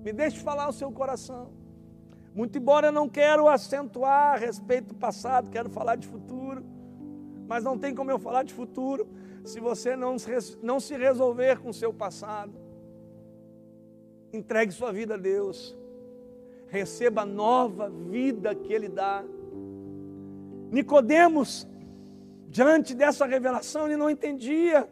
Me 0.02 0.14
deixe 0.14 0.38
falar 0.38 0.66
o 0.70 0.72
seu 0.72 0.90
coração. 0.90 1.50
Muito 2.34 2.56
embora 2.56 2.86
eu 2.86 2.92
não 2.92 3.06
quero 3.06 3.46
acentuar 3.48 4.32
a 4.32 4.36
respeito 4.38 4.88
do 4.88 4.94
passado, 4.94 5.50
quero 5.50 5.68
falar 5.68 5.96
de 5.96 6.06
futuro. 6.06 6.75
Mas 7.48 7.62
não 7.62 7.78
tem 7.78 7.94
como 7.94 8.10
eu 8.10 8.18
falar 8.18 8.42
de 8.42 8.52
futuro 8.52 9.06
se 9.44 9.60
você 9.60 9.94
não, 9.94 10.16
não 10.62 10.80
se 10.80 10.96
resolver 10.96 11.60
com 11.60 11.70
o 11.70 11.74
seu 11.74 11.92
passado. 11.92 12.52
Entregue 14.32 14.72
sua 14.72 14.92
vida 14.92 15.14
a 15.14 15.18
Deus. 15.18 15.76
Receba 16.68 17.22
a 17.22 17.26
nova 17.26 17.88
vida 17.88 18.54
que 18.54 18.72
Ele 18.72 18.88
dá. 18.88 19.24
Nicodemos, 20.70 21.66
diante 22.48 22.94
dessa 22.94 23.24
revelação, 23.24 23.86
ele 23.86 23.96
não 23.96 24.10
entendia. 24.10 24.88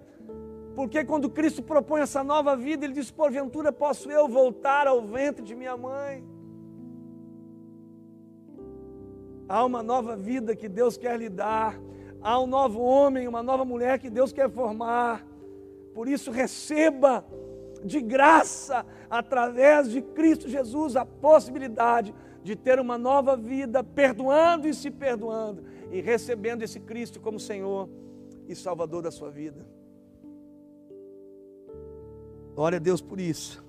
Porque 0.74 1.04
quando 1.04 1.30
Cristo 1.30 1.62
propõe 1.62 2.00
essa 2.00 2.22
nova 2.22 2.56
vida, 2.56 2.84
ele 2.84 2.94
diz: 2.94 3.10
Porventura 3.10 3.72
posso 3.72 4.10
eu 4.10 4.28
voltar 4.28 4.86
ao 4.86 5.02
ventre 5.02 5.44
de 5.44 5.54
minha 5.54 5.76
mãe? 5.76 6.24
Há 9.48 9.64
uma 9.64 9.82
nova 9.82 10.16
vida 10.16 10.56
que 10.56 10.68
Deus 10.68 10.96
quer 10.96 11.18
lhe 11.18 11.28
dar. 11.28 11.78
Há 12.24 12.40
um 12.40 12.46
novo 12.46 12.80
homem, 12.80 13.28
uma 13.28 13.42
nova 13.42 13.66
mulher 13.66 13.98
que 13.98 14.08
Deus 14.08 14.32
quer 14.32 14.50
formar. 14.50 15.26
Por 15.92 16.08
isso, 16.08 16.30
receba 16.30 17.22
de 17.84 18.00
graça, 18.00 18.86
através 19.10 19.90
de 19.90 20.00
Cristo 20.00 20.48
Jesus, 20.48 20.96
a 20.96 21.04
possibilidade 21.04 22.14
de 22.42 22.56
ter 22.56 22.80
uma 22.80 22.96
nova 22.96 23.36
vida, 23.36 23.84
perdoando 23.84 24.66
e 24.66 24.72
se 24.72 24.90
perdoando, 24.90 25.64
e 25.92 26.00
recebendo 26.00 26.62
esse 26.62 26.80
Cristo 26.80 27.20
como 27.20 27.38
Senhor 27.38 27.90
e 28.48 28.54
Salvador 28.54 29.02
da 29.02 29.10
sua 29.10 29.30
vida. 29.30 29.66
Glória 32.54 32.76
a 32.76 32.80
Deus 32.80 33.02
por 33.02 33.20
isso. 33.20 33.62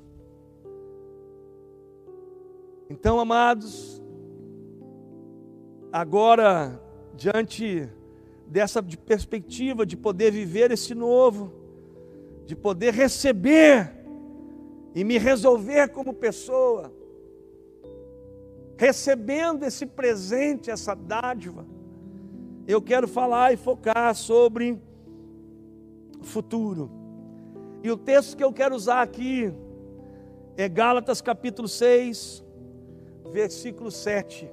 Então, 2.89 3.19
amados, 3.19 4.01
agora, 5.91 6.81
diante 7.15 7.89
dessa 8.47 8.81
perspectiva 8.81 9.85
de 9.85 9.97
poder 9.97 10.31
viver 10.31 10.71
esse 10.71 10.93
novo, 10.93 11.51
de 12.45 12.55
poder 12.55 12.93
receber 12.93 13.91
e 14.93 15.03
me 15.03 15.17
resolver 15.17 15.89
como 15.89 16.13
pessoa, 16.13 16.93
recebendo 18.77 19.63
esse 19.63 19.85
presente, 19.85 20.69
essa 20.69 20.95
dádiva, 20.95 21.65
eu 22.67 22.81
quero 22.81 23.07
falar 23.07 23.53
e 23.53 23.57
focar 23.57 24.13
sobre 24.15 24.79
futuro. 26.21 26.89
E 27.83 27.91
o 27.91 27.97
texto 27.97 28.35
que 28.35 28.43
eu 28.43 28.51
quero 28.51 28.75
usar 28.75 29.01
aqui 29.01 29.53
é 30.57 30.67
Gálatas 30.67 31.21
capítulo 31.21 31.67
6, 31.67 32.43
versículo 33.31 33.91
7. 33.91 34.49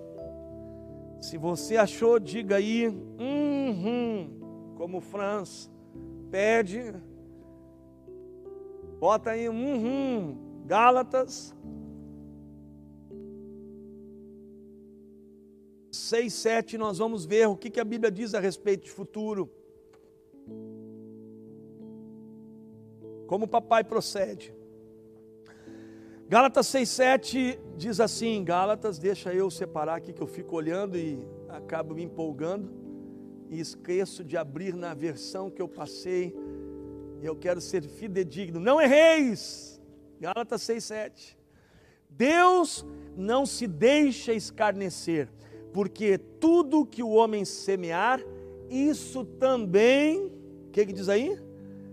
Se 1.22 1.38
você 1.38 1.76
achou, 1.76 2.18
diga 2.18 2.56
aí, 2.56 2.88
uhum, 2.88 4.74
como 4.76 5.00
Franz 5.00 5.70
pede, 6.32 6.92
bota 8.98 9.30
aí, 9.30 9.48
uhum, 9.48 10.64
Gálatas 10.66 11.54
6, 15.92 16.34
7, 16.34 16.76
nós 16.76 16.98
vamos 16.98 17.24
ver 17.24 17.46
o 17.46 17.56
que, 17.56 17.70
que 17.70 17.78
a 17.78 17.84
Bíblia 17.84 18.10
diz 18.10 18.34
a 18.34 18.40
respeito 18.40 18.84
de 18.84 18.90
futuro. 18.90 19.48
Como 23.28 23.44
o 23.44 23.48
papai 23.48 23.84
procede. 23.84 24.52
Gálatas 26.32 26.66
6,7 26.68 27.58
diz 27.76 28.00
assim: 28.00 28.42
Gálatas, 28.42 28.98
deixa 28.98 29.34
eu 29.34 29.50
separar 29.50 29.96
aqui 29.96 30.14
que 30.14 30.22
eu 30.22 30.26
fico 30.26 30.56
olhando 30.56 30.96
e 30.96 31.18
acabo 31.46 31.94
me 31.94 32.02
empolgando 32.02 32.72
e 33.50 33.60
esqueço 33.60 34.24
de 34.24 34.34
abrir 34.34 34.74
na 34.74 34.94
versão 34.94 35.50
que 35.50 35.60
eu 35.60 35.68
passei. 35.68 36.34
Eu 37.20 37.36
quero 37.36 37.60
ser 37.60 37.82
fidedigno. 37.82 38.58
Não 38.58 38.80
erreis! 38.80 39.78
Gálatas 40.18 40.62
6,7. 40.62 41.36
Deus 42.08 42.82
não 43.14 43.44
se 43.44 43.66
deixa 43.66 44.32
escarnecer, 44.32 45.28
porque 45.70 46.16
tudo 46.16 46.86
que 46.86 47.02
o 47.02 47.10
homem 47.10 47.44
semear, 47.44 48.24
isso 48.70 49.22
também, 49.22 50.32
o 50.66 50.70
que, 50.72 50.86
que 50.86 50.94
diz 50.94 51.10
aí? 51.10 51.38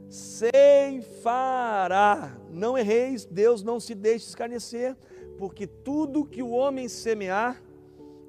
Ceifará. 0.09 1.55
Não 2.49 2.77
erreis, 2.77 3.25
Deus 3.25 3.63
não 3.63 3.79
se 3.79 3.95
deixe 3.95 4.25
escarnecer, 4.25 4.97
porque 5.37 5.65
tudo 5.67 6.25
que 6.25 6.43
o 6.43 6.49
homem 6.49 6.89
semear, 6.89 7.63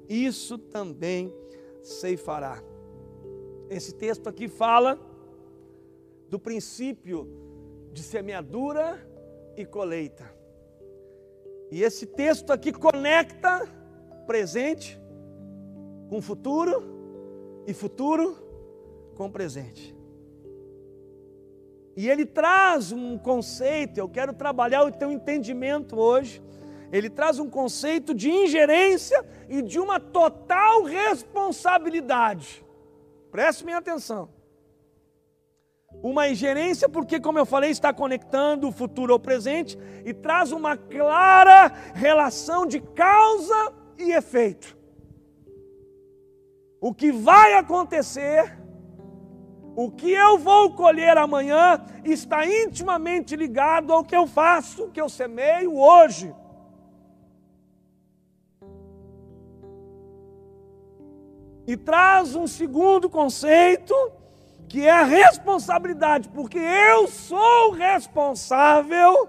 isso 0.07 0.57
também 0.57 1.33
ceifará. 1.81 2.63
Esse 3.69 3.93
texto 3.93 4.27
aqui 4.27 4.47
fala 4.47 4.99
do 6.29 6.39
princípio 6.39 7.27
de 7.91 8.01
semeadura 8.03 9.05
e 9.57 9.65
colheita. 9.65 10.31
E 11.71 11.83
esse 11.83 12.05
texto 12.05 12.51
aqui 12.51 12.71
conecta 12.71 13.67
presente 14.27 15.01
com 16.09 16.21
futuro 16.21 16.83
e 17.65 17.73
futuro 17.73 18.35
com 19.15 19.31
presente. 19.31 19.95
E 21.95 22.09
ele 22.09 22.25
traz 22.25 22.91
um 22.91 23.17
conceito, 23.17 23.97
eu 23.97 24.07
quero 24.07 24.33
trabalhar 24.33 24.83
o 24.83 24.91
teu 24.91 25.11
entendimento 25.11 25.99
hoje. 25.99 26.41
Ele 26.91 27.09
traz 27.09 27.39
um 27.39 27.49
conceito 27.49 28.13
de 28.13 28.29
ingerência 28.29 29.25
e 29.49 29.61
de 29.61 29.79
uma 29.79 29.99
total 29.99 30.83
responsabilidade. 30.83 32.65
Preste 33.31 33.63
minha 33.63 33.77
atenção. 33.77 34.29
Uma 36.03 36.27
ingerência, 36.27 36.89
porque, 36.89 37.19
como 37.19 37.37
eu 37.37 37.45
falei, 37.45 37.69
está 37.69 37.93
conectando 37.93 38.67
o 38.67 38.71
futuro 38.71 39.13
ao 39.13 39.19
presente 39.19 39.77
e 40.05 40.13
traz 40.13 40.51
uma 40.51 40.75
clara 40.75 41.67
relação 41.93 42.65
de 42.65 42.79
causa 42.79 43.73
e 43.97 44.11
efeito. 44.11 44.77
O 46.79 46.93
que 46.93 47.11
vai 47.11 47.53
acontecer 47.53 48.60
o 49.83 49.89
que 49.89 50.11
eu 50.11 50.37
vou 50.37 50.73
colher 50.73 51.17
amanhã 51.17 51.83
está 52.03 52.45
intimamente 52.45 53.35
ligado 53.35 53.91
ao 53.91 54.03
que 54.03 54.15
eu 54.15 54.27
faço, 54.27 54.89
que 54.89 55.01
eu 55.01 55.09
semeio 55.09 55.75
hoje. 55.75 56.31
E 61.65 61.75
traz 61.75 62.35
um 62.35 62.45
segundo 62.45 63.09
conceito, 63.09 63.95
que 64.69 64.85
é 64.85 64.91
a 64.91 65.03
responsabilidade, 65.03 66.29
porque 66.29 66.59
eu 66.59 67.07
sou 67.07 67.71
responsável 67.71 69.27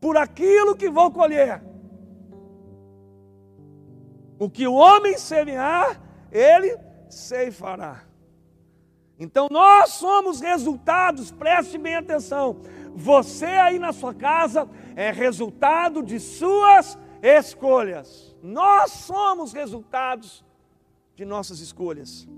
por 0.00 0.16
aquilo 0.16 0.76
que 0.76 0.90
vou 0.90 1.12
colher. 1.12 1.62
O 4.36 4.50
que 4.50 4.66
o 4.66 4.74
homem 4.74 5.16
semear, 5.16 6.00
ele 6.32 6.76
ceifará. 7.08 8.07
Então 9.18 9.48
nós 9.50 9.90
somos 9.90 10.40
resultados, 10.40 11.32
preste 11.32 11.76
bem 11.76 11.96
atenção. 11.96 12.60
Você 12.94 13.46
aí 13.46 13.78
na 13.78 13.92
sua 13.92 14.14
casa 14.14 14.68
é 14.94 15.10
resultado 15.10 16.02
de 16.02 16.20
suas 16.20 16.96
escolhas. 17.20 18.36
Nós 18.40 18.92
somos 18.92 19.52
resultados 19.52 20.44
de 21.16 21.24
nossas 21.24 21.58
escolhas. 21.58 22.28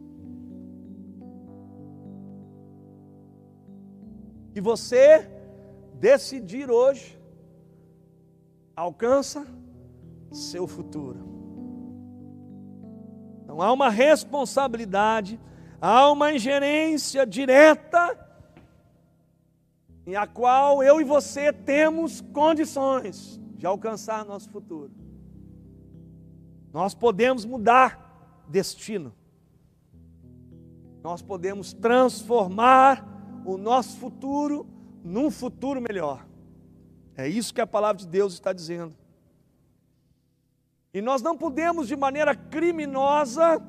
E 4.54 4.60
você 4.60 5.30
decidir 5.94 6.70
hoje 6.70 7.20
alcança 8.74 9.46
seu 10.32 10.66
futuro. 10.66 11.28
Então 13.44 13.60
há 13.60 13.70
uma 13.70 13.90
responsabilidade 13.90 15.38
há 15.80 16.10
uma 16.10 16.32
ingerência 16.32 17.26
direta 17.26 18.18
em 20.06 20.16
a 20.16 20.26
qual 20.26 20.82
eu 20.82 21.00
e 21.00 21.04
você 21.04 21.52
temos 21.52 22.20
condições 22.20 23.40
de 23.56 23.66
alcançar 23.66 24.24
nosso 24.24 24.50
futuro. 24.50 24.90
Nós 26.72 26.94
podemos 26.94 27.44
mudar 27.44 28.44
destino. 28.48 29.14
Nós 31.02 31.22
podemos 31.22 31.72
transformar 31.72 33.06
o 33.44 33.56
nosso 33.56 33.98
futuro 33.98 34.66
num 35.02 35.30
futuro 35.30 35.80
melhor. 35.80 36.26
É 37.16 37.28
isso 37.28 37.54
que 37.54 37.60
a 37.60 37.66
palavra 37.66 38.02
de 38.02 38.06
Deus 38.06 38.34
está 38.34 38.52
dizendo. 38.52 38.94
E 40.92 41.00
nós 41.00 41.22
não 41.22 41.36
podemos, 41.36 41.86
de 41.86 41.96
maneira 41.96 42.34
criminosa, 42.34 43.62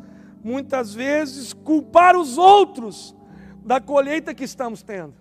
muitas 0.44 0.94
vezes, 0.94 1.54
culpar 1.54 2.16
os 2.16 2.38
outros 2.38 3.16
da 3.64 3.80
colheita 3.80 4.34
que 4.34 4.44
estamos 4.44 4.82
tendo. 4.82 5.14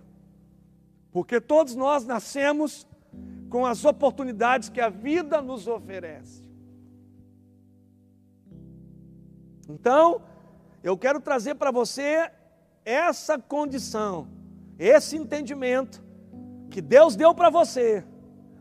Porque 1.12 1.40
todos 1.40 1.74
nós 1.74 2.06
nascemos 2.06 2.86
com 3.48 3.66
as 3.66 3.84
oportunidades 3.84 4.68
que 4.68 4.80
a 4.80 4.88
vida 4.88 5.42
nos 5.42 5.66
oferece. 5.66 6.48
Então, 9.68 10.22
eu 10.82 10.96
quero 10.96 11.20
trazer 11.20 11.56
para 11.56 11.70
você 11.70 12.30
essa 12.84 13.38
condição, 13.38 14.28
esse 14.78 15.16
entendimento 15.16 16.02
que 16.70 16.80
Deus 16.80 17.16
deu 17.16 17.34
para 17.34 17.50
você, 17.50 18.04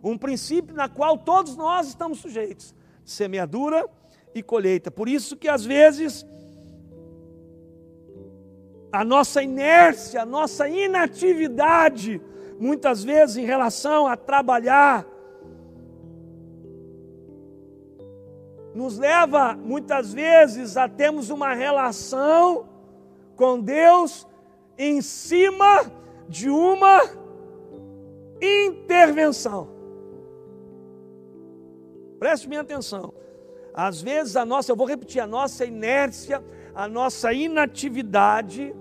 um 0.04 0.18
princípio 0.18 0.76
na 0.76 0.90
qual 0.90 1.18
todos 1.18 1.56
nós 1.56 1.88
estamos 1.88 2.20
sujeitos, 2.20 2.74
semeadura 3.06 3.88
e 4.34 4.42
colheita. 4.44 4.92
Por 4.92 5.08
isso 5.08 5.38
que 5.38 5.48
às 5.48 5.64
vezes 5.64 6.26
a 8.92 9.04
nossa 9.04 9.42
inércia, 9.44 10.22
a 10.22 10.26
nossa 10.26 10.68
inatividade, 10.68 12.22
muitas 12.60 13.04
vezes 13.04 13.38
em 13.38 13.46
relação 13.46 14.08
a 14.08 14.18
trabalhar, 14.18 15.06
nos 18.74 18.98
leva 18.98 19.56
muitas 19.56 20.14
vezes 20.14 20.78
a 20.78 20.88
termos 20.88 21.30
uma 21.30 21.54
relação 21.54 22.68
com 23.36 23.60
Deus 23.60 24.28
em 24.78 25.02
cima 25.02 25.92
de 26.28 26.50
uma 26.50 27.02
intervenção. 28.42 29.70
Preste 32.20 32.48
minha 32.48 32.62
atenção. 32.62 33.14
Às 33.74 34.02
vezes 34.02 34.36
a 34.36 34.46
nossa, 34.46 34.72
eu 34.72 34.76
vou 34.76 34.88
repetir, 34.88 35.22
a 35.22 35.28
nossa 35.28 35.66
inércia, 35.66 36.44
a 36.74 36.88
nossa 36.88 37.34
inatividade, 37.34 38.74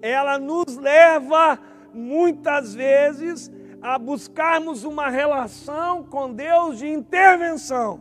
ela 0.00 0.38
nos 0.38 0.76
leva 0.76 1.58
muitas 1.92 2.74
vezes 2.74 3.50
a 3.80 3.98
buscarmos 3.98 4.84
uma 4.84 5.08
relação 5.08 6.02
com 6.04 6.32
Deus 6.32 6.78
de 6.78 6.88
intervenção. 6.88 8.00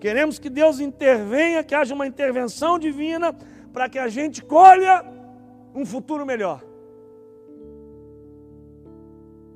Queremos 0.00 0.38
que 0.38 0.50
Deus 0.50 0.80
intervenha, 0.80 1.64
que 1.64 1.74
haja 1.74 1.94
uma 1.94 2.06
intervenção 2.06 2.78
divina 2.78 3.34
para 3.72 3.88
que 3.88 3.98
a 3.98 4.08
gente 4.08 4.42
colha 4.42 5.04
um 5.74 5.86
futuro 5.86 6.26
melhor. 6.26 6.62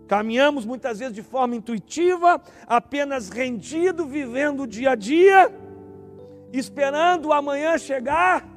Caminhamos 0.09 0.65
muitas 0.65 0.99
vezes 0.99 1.15
de 1.15 1.23
forma 1.23 1.55
intuitiva, 1.55 2.43
apenas 2.67 3.29
rendido, 3.29 4.07
vivendo 4.07 4.63
o 4.63 4.67
dia 4.67 4.93
a 4.93 4.95
dia, 4.95 5.55
esperando 6.51 7.29
o 7.29 7.33
amanhã 7.33 7.77
chegar, 7.77 8.49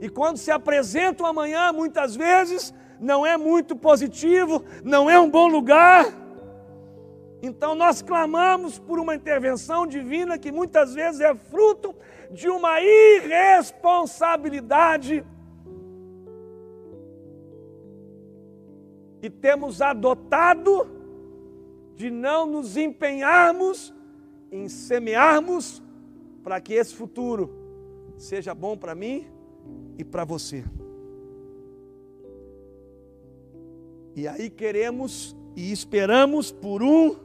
e 0.00 0.08
quando 0.08 0.36
se 0.36 0.52
apresenta 0.52 1.24
o 1.24 1.26
amanhã, 1.26 1.72
muitas 1.72 2.14
vezes 2.14 2.72
não 3.00 3.26
é 3.26 3.36
muito 3.36 3.74
positivo, 3.74 4.64
não 4.84 5.10
é 5.10 5.18
um 5.18 5.28
bom 5.28 5.48
lugar. 5.48 6.06
Então 7.42 7.74
nós 7.74 8.00
clamamos 8.00 8.78
por 8.78 9.00
uma 9.00 9.16
intervenção 9.16 9.84
divina 9.86 10.38
que 10.38 10.52
muitas 10.52 10.94
vezes 10.94 11.20
é 11.20 11.34
fruto 11.34 11.92
de 12.30 12.48
uma 12.48 12.80
irresponsabilidade 12.80 15.24
e 19.24 19.30
temos 19.30 19.80
adotado 19.80 20.86
de 21.96 22.10
não 22.10 22.44
nos 22.44 22.76
empenharmos 22.76 23.94
em 24.52 24.68
semearmos 24.68 25.82
para 26.42 26.60
que 26.60 26.74
esse 26.74 26.94
futuro 26.94 27.50
seja 28.18 28.54
bom 28.54 28.76
para 28.76 28.94
mim 28.94 29.26
e 29.96 30.04
para 30.04 30.26
você. 30.26 30.62
E 34.14 34.28
aí 34.28 34.50
queremos 34.50 35.34
e 35.56 35.72
esperamos 35.72 36.52
por 36.52 36.82
um 36.82 37.16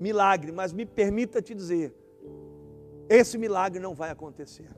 milagre, 0.00 0.50
mas 0.50 0.72
me 0.72 0.86
permita 0.86 1.42
te 1.42 1.54
dizer, 1.54 1.94
esse 3.10 3.36
milagre 3.36 3.78
não 3.78 3.92
vai 3.94 4.08
acontecer. 4.08 4.70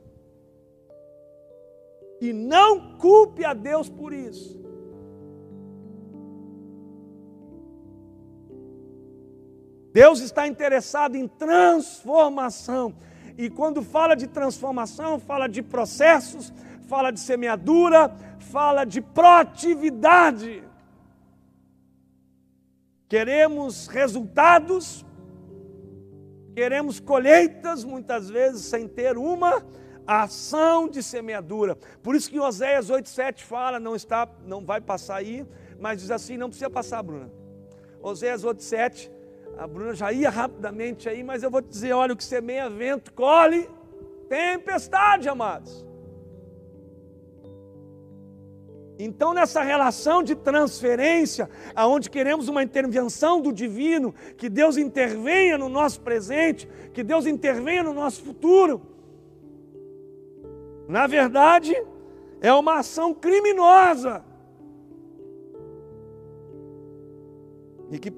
E 2.19 2.33
não 2.33 2.97
culpe 2.97 3.45
a 3.45 3.53
Deus 3.53 3.89
por 3.89 4.11
isso. 4.11 4.72
Deus 9.93 10.19
está 10.21 10.47
interessado 10.47 11.15
em 11.15 11.27
transformação. 11.27 12.95
E 13.37 13.47
quando 13.49 13.83
fala 13.83 14.15
de 14.15 14.27
transformação, 14.27 15.19
fala 15.19 15.47
de 15.47 15.61
processos, 15.61 16.51
fala 16.87 17.11
de 17.11 17.19
semeadura, 17.19 18.11
fala 18.39 18.85
de 18.85 19.01
proatividade. 19.01 20.63
Queremos 23.07 23.87
resultados, 23.87 25.05
queremos 26.55 26.99
colheitas, 26.99 27.83
muitas 27.83 28.27
vezes 28.29 28.65
sem 28.65 28.87
ter 28.87 29.15
uma 29.15 29.63
ação 30.07 30.87
de 30.89 31.03
semeadura. 31.03 31.75
Por 32.01 32.15
isso 32.15 32.31
que 32.31 32.39
Oséias 32.39 32.89
8,7 32.89 33.41
fala, 33.41 33.79
não 33.79 33.95
está, 33.95 34.27
não 34.43 34.65
vai 34.65 34.81
passar 34.81 35.17
aí, 35.17 35.45
mas 35.79 36.01
diz 36.01 36.09
assim, 36.09 36.35
não 36.35 36.49
precisa 36.49 36.69
passar, 36.69 37.03
Bruna. 37.03 37.31
Oséias 38.01 38.43
8,7 38.43 39.11
a 39.57 39.67
Bruna 39.67 39.93
já 39.93 40.11
ia 40.11 40.29
rapidamente 40.29 41.07
aí, 41.07 41.23
mas 41.23 41.43
eu 41.43 41.51
vou 41.51 41.61
te 41.61 41.69
dizer: 41.69 41.93
olha, 41.93 42.13
o 42.13 42.17
que 42.17 42.23
semeia 42.23 42.69
vento, 42.69 43.13
colhe 43.13 43.69
tempestade, 44.27 45.29
amados. 45.29 45.85
Então, 48.97 49.33
nessa 49.33 49.61
relação 49.61 50.23
de 50.23 50.35
transferência, 50.35 51.49
aonde 51.75 52.09
queremos 52.09 52.47
uma 52.47 52.63
intervenção 52.63 53.41
do 53.41 53.51
divino, 53.51 54.13
que 54.37 54.49
Deus 54.49 54.77
intervenha 54.77 55.57
no 55.57 55.67
nosso 55.67 56.01
presente, 56.01 56.67
que 56.93 57.03
Deus 57.03 57.25
intervenha 57.25 57.83
no 57.83 57.93
nosso 57.93 58.23
futuro, 58.23 58.81
na 60.87 61.07
verdade, 61.07 61.75
é 62.39 62.53
uma 62.53 62.79
ação 62.79 63.13
criminosa. 63.13 64.23
E 67.91 67.99
que 67.99 68.11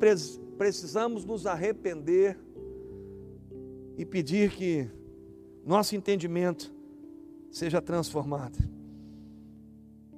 precisamos 0.57 1.25
nos 1.25 1.45
arrepender 1.45 2.37
e 3.97 4.05
pedir 4.05 4.51
que 4.51 4.89
nosso 5.65 5.95
entendimento 5.95 6.73
seja 7.51 7.81
transformado. 7.81 8.57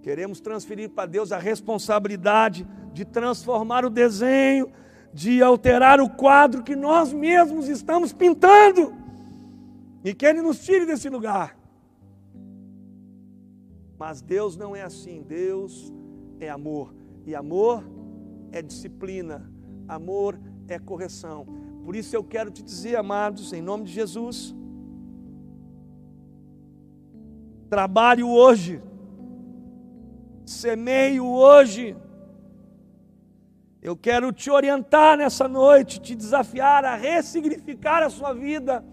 Queremos 0.01 0.39
transferir 0.39 0.89
para 0.89 1.05
Deus 1.05 1.31
a 1.31 1.37
responsabilidade 1.37 2.67
de 2.93 3.03
transformar 3.03 3.85
o 3.85 3.89
desenho, 3.89 4.71
de 5.13 5.41
alterar 5.41 5.99
o 5.99 6.09
quadro 6.09 6.63
que 6.63 6.75
nós 6.75 7.11
mesmos 7.11 7.67
estamos 7.67 8.13
pintando. 8.13 8.93
E 10.03 10.13
que 10.13 10.25
Ele 10.25 10.41
nos 10.41 10.63
tire 10.63 10.85
desse 10.85 11.09
lugar. 11.09 11.57
Mas 13.99 14.21
Deus 14.21 14.55
não 14.55 14.75
é 14.75 14.83
assim. 14.83 15.23
Deus 15.27 15.91
é 16.39 16.49
amor. 16.49 16.93
E 17.25 17.35
amor 17.35 17.83
é 18.51 18.61
disciplina 18.61 19.51
amor 19.87 20.39
é 20.67 20.77
correção. 20.77 21.45
Por 21.83 21.95
isso 21.95 22.15
eu 22.15 22.23
quero 22.23 22.51
te 22.51 22.61
dizer, 22.61 22.95
amados, 22.97 23.53
em 23.53 23.61
nome 23.61 23.85
de 23.85 23.93
Jesus, 23.93 24.55
trabalhe 27.69 28.23
hoje, 28.23 28.81
semeie 30.45 31.19
hoje. 31.19 31.95
Eu 33.81 33.95
quero 33.95 34.33
te 34.33 34.51
orientar 34.51 35.17
nessa 35.17 35.47
noite, 35.47 36.01
te 36.01 36.13
desafiar 36.15 36.83
a 36.83 36.95
ressignificar 36.95 38.03
a 38.03 38.09
sua 38.09 38.33
vida. 38.33 38.83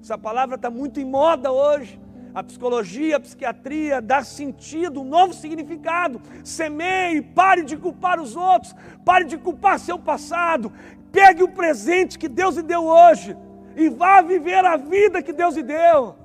Essa 0.00 0.16
palavra 0.16 0.56
está 0.56 0.70
muito 0.70 1.00
em 1.00 1.04
moda 1.04 1.50
hoje 1.50 2.00
a 2.34 2.42
psicologia, 2.42 3.16
a 3.16 3.20
psiquiatria, 3.20 4.00
dar 4.00 4.24
sentido, 4.24 5.00
um 5.00 5.04
novo 5.04 5.34
significado. 5.34 6.20
Semeie, 6.44 7.20
pare 7.20 7.62
de 7.62 7.76
culpar 7.76 8.20
os 8.20 8.36
outros, 8.36 8.74
pare 9.04 9.24
de 9.24 9.36
culpar 9.36 9.78
seu 9.78 9.98
passado. 9.98 10.72
Pegue 11.10 11.42
o 11.42 11.48
presente 11.48 12.18
que 12.18 12.28
Deus 12.28 12.56
lhe 12.56 12.62
deu 12.62 12.84
hoje 12.84 13.36
e 13.76 13.88
vá 13.88 14.22
viver 14.22 14.64
a 14.64 14.76
vida 14.76 15.22
que 15.22 15.32
Deus 15.32 15.54
lhe 15.56 15.62
deu. 15.62 16.16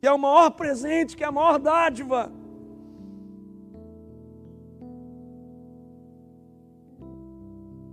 Que 0.00 0.06
é 0.06 0.12
o 0.12 0.18
maior 0.18 0.50
presente, 0.50 1.16
que 1.16 1.22
é 1.22 1.26
a 1.26 1.32
maior 1.32 1.58
dádiva. 1.58 2.32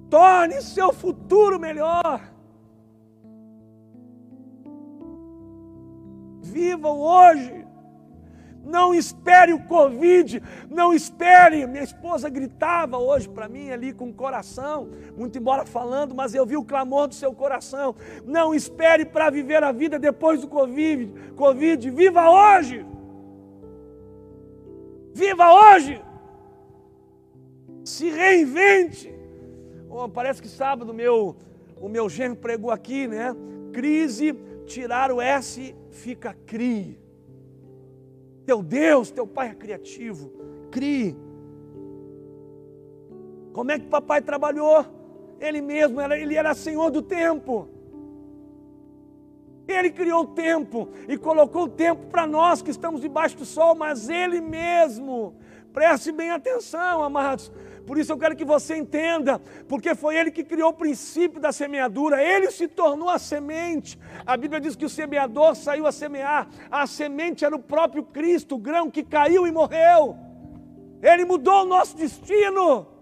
Torne 0.10 0.62
seu 0.62 0.94
futuro 0.94 1.60
melhor. 1.60 2.37
Viva 6.58 6.90
hoje. 6.90 7.68
Não 8.64 8.94
espere 8.94 9.54
o 9.54 9.64
Covid, 9.64 10.42
não 10.70 10.92
espere. 10.92 11.68
Minha 11.68 11.84
esposa 11.84 12.28
gritava 12.30 12.98
hoje 12.98 13.30
para 13.30 13.48
mim 13.48 13.70
ali 13.70 13.94
com 13.94 14.10
o 14.10 14.14
coração, 14.14 14.90
muito 15.16 15.38
embora 15.38 15.66
falando, 15.66 16.16
mas 16.16 16.34
eu 16.34 16.46
vi 16.46 16.58
o 16.58 16.66
clamor 16.66 17.08
do 17.08 17.14
seu 17.14 17.32
coração. 17.32 17.96
Não 18.26 18.56
espere 18.56 19.06
para 19.06 19.30
viver 19.30 19.64
a 19.64 19.72
vida 19.72 20.00
depois 20.00 20.42
do 20.42 20.48
Covid. 20.48 21.32
Covid, 21.36 21.92
viva 21.92 22.30
hoje. 22.30 22.84
Viva 25.14 25.48
hoje. 25.54 26.02
Se 27.86 28.10
reinvente. 28.10 29.14
Oh, 29.90 30.10
parece 30.10 30.42
que 30.42 30.50
sábado 30.50 30.92
meu, 30.94 31.38
o 31.80 31.88
meu 31.88 32.10
genro 32.10 32.36
pregou 32.36 32.72
aqui, 32.72 33.08
né? 33.08 33.34
Crise, 33.72 34.36
tirar 34.66 35.12
o 35.12 35.22
S 35.22 35.74
fica 35.98 36.34
crie. 36.46 37.00
Teu 38.46 38.64
Deus, 38.64 39.12
teu 39.12 39.28
Pai 39.28 39.50
é 39.50 39.56
criativo, 39.56 40.32
crie. 40.72 41.16
Como 43.52 43.72
é 43.72 43.80
que 43.80 43.88
papai 43.88 44.22
trabalhou? 44.22 44.86
Ele 45.40 45.62
mesmo, 45.62 46.00
ele 46.00 46.36
era 46.36 46.54
senhor 46.54 46.92
do 46.92 47.02
tempo. 47.02 47.68
Ele 49.68 49.90
criou 49.90 50.22
o 50.22 50.28
tempo 50.28 50.90
e 51.08 51.18
colocou 51.18 51.64
o 51.64 51.70
tempo 51.70 52.06
para 52.06 52.26
nós 52.26 52.62
que 52.62 52.72
estamos 52.72 53.02
debaixo 53.02 53.36
do 53.36 53.46
sol, 53.46 53.76
mas 53.76 54.08
Ele 54.08 54.40
mesmo. 54.40 55.36
Preste 55.74 56.12
bem 56.12 56.30
atenção, 56.30 57.04
amados. 57.04 57.52
Por 57.88 57.98
isso 57.98 58.12
eu 58.12 58.18
quero 58.18 58.36
que 58.36 58.44
você 58.44 58.76
entenda, 58.76 59.40
porque 59.66 59.96
foi 59.96 60.18
ele 60.18 60.30
que 60.30 60.44
criou 60.44 60.72
o 60.72 60.74
princípio 60.74 61.40
da 61.40 61.54
semeadura, 61.54 62.22
ele 62.22 62.52
se 62.52 62.68
tornou 62.68 63.10
a 63.10 63.18
semente. 63.18 63.98
A 64.26 64.36
Bíblia 64.36 64.60
diz 64.60 64.76
que 64.76 64.84
o 64.84 64.90
semeador 64.90 65.56
saiu 65.56 65.88
a 65.88 65.92
semear, 65.94 66.50
a 66.70 66.86
semente 66.86 67.46
era 67.46 67.56
o 67.56 67.60
próprio 67.60 68.04
Cristo, 68.04 68.56
o 68.56 68.58
grão 68.58 68.92
que 68.92 69.04
caiu 69.04 69.48
e 69.48 69.52
morreu. 69.54 70.18
Ele 71.02 71.24
mudou 71.24 71.64
o 71.64 71.66
nosso 71.66 71.96
destino. 71.96 72.97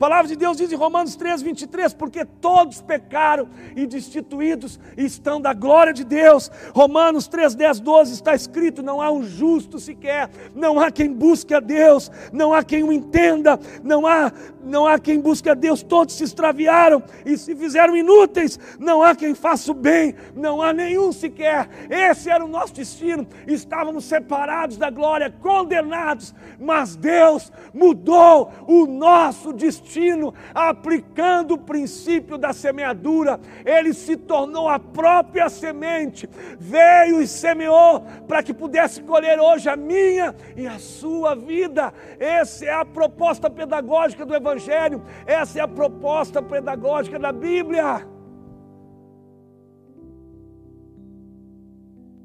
Palavra 0.00 0.28
de 0.28 0.34
Deus 0.34 0.56
diz 0.56 0.72
em 0.72 0.76
Romanos 0.76 1.14
3, 1.14 1.42
23, 1.42 1.92
porque 1.92 2.24
todos 2.24 2.80
pecaram 2.80 3.50
e 3.76 3.86
destituídos 3.86 4.80
estão 4.96 5.38
da 5.38 5.52
glória 5.52 5.92
de 5.92 6.04
Deus. 6.04 6.50
Romanos 6.74 7.28
3, 7.28 7.54
10, 7.54 7.80
12 7.80 8.14
está 8.14 8.34
escrito: 8.34 8.82
não 8.82 9.02
há 9.02 9.10
um 9.10 9.22
justo 9.22 9.78
sequer, 9.78 10.30
não 10.54 10.80
há 10.80 10.90
quem 10.90 11.12
busque 11.12 11.52
a 11.52 11.60
Deus, 11.60 12.10
não 12.32 12.54
há 12.54 12.64
quem 12.64 12.82
o 12.82 12.90
entenda, 12.90 13.60
não 13.84 14.06
há, 14.06 14.32
não 14.64 14.86
há 14.86 14.98
quem 14.98 15.20
busque 15.20 15.50
a 15.50 15.54
Deus, 15.54 15.82
todos 15.82 16.14
se 16.14 16.24
extraviaram 16.24 17.02
e 17.26 17.36
se 17.36 17.54
fizeram 17.54 17.94
inúteis, 17.94 18.58
não 18.78 19.02
há 19.02 19.14
quem 19.14 19.34
faça 19.34 19.70
o 19.70 19.74
bem, 19.74 20.14
não 20.34 20.62
há 20.62 20.72
nenhum 20.72 21.12
sequer. 21.12 21.68
Esse 21.90 22.30
era 22.30 22.42
o 22.42 22.48
nosso 22.48 22.72
destino, 22.72 23.26
estávamos 23.46 24.06
separados 24.06 24.78
da 24.78 24.88
glória, 24.88 25.30
condenados, 25.42 26.34
mas 26.58 26.96
Deus 26.96 27.52
mudou 27.74 28.50
o 28.66 28.86
nosso 28.86 29.52
destino 29.52 29.89
destino, 29.90 30.32
aplicando 30.54 31.54
o 31.54 31.58
princípio 31.58 32.38
da 32.38 32.52
semeadura, 32.52 33.40
ele 33.64 33.92
se 33.92 34.16
tornou 34.16 34.68
a 34.68 34.78
própria 34.78 35.48
semente, 35.48 36.28
veio 36.58 37.20
e 37.20 37.26
semeou 37.26 38.00
para 38.28 38.42
que 38.42 38.54
pudesse 38.54 39.02
colher 39.02 39.40
hoje 39.40 39.68
a 39.68 39.76
minha 39.76 40.34
e 40.56 40.66
a 40.66 40.78
sua 40.78 41.34
vida. 41.34 41.92
Essa 42.18 42.66
é 42.66 42.72
a 42.72 42.84
proposta 42.84 43.50
pedagógica 43.50 44.24
do 44.24 44.34
Evangelho, 44.34 45.02
essa 45.26 45.58
é 45.58 45.62
a 45.62 45.68
proposta 45.68 46.40
pedagógica 46.40 47.18
da 47.18 47.32
Bíblia. 47.32 48.06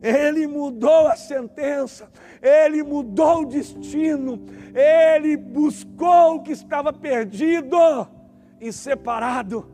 Ele 0.06 0.46
mudou 0.46 1.08
a 1.08 1.16
sentença, 1.16 2.08
ele 2.40 2.84
mudou 2.84 3.42
o 3.42 3.46
destino, 3.48 4.40
ele 4.72 5.36
buscou 5.36 6.36
o 6.36 6.44
que 6.44 6.52
estava 6.52 6.94
perdido 6.94 7.76
e 8.62 8.72
separado. 8.72 9.66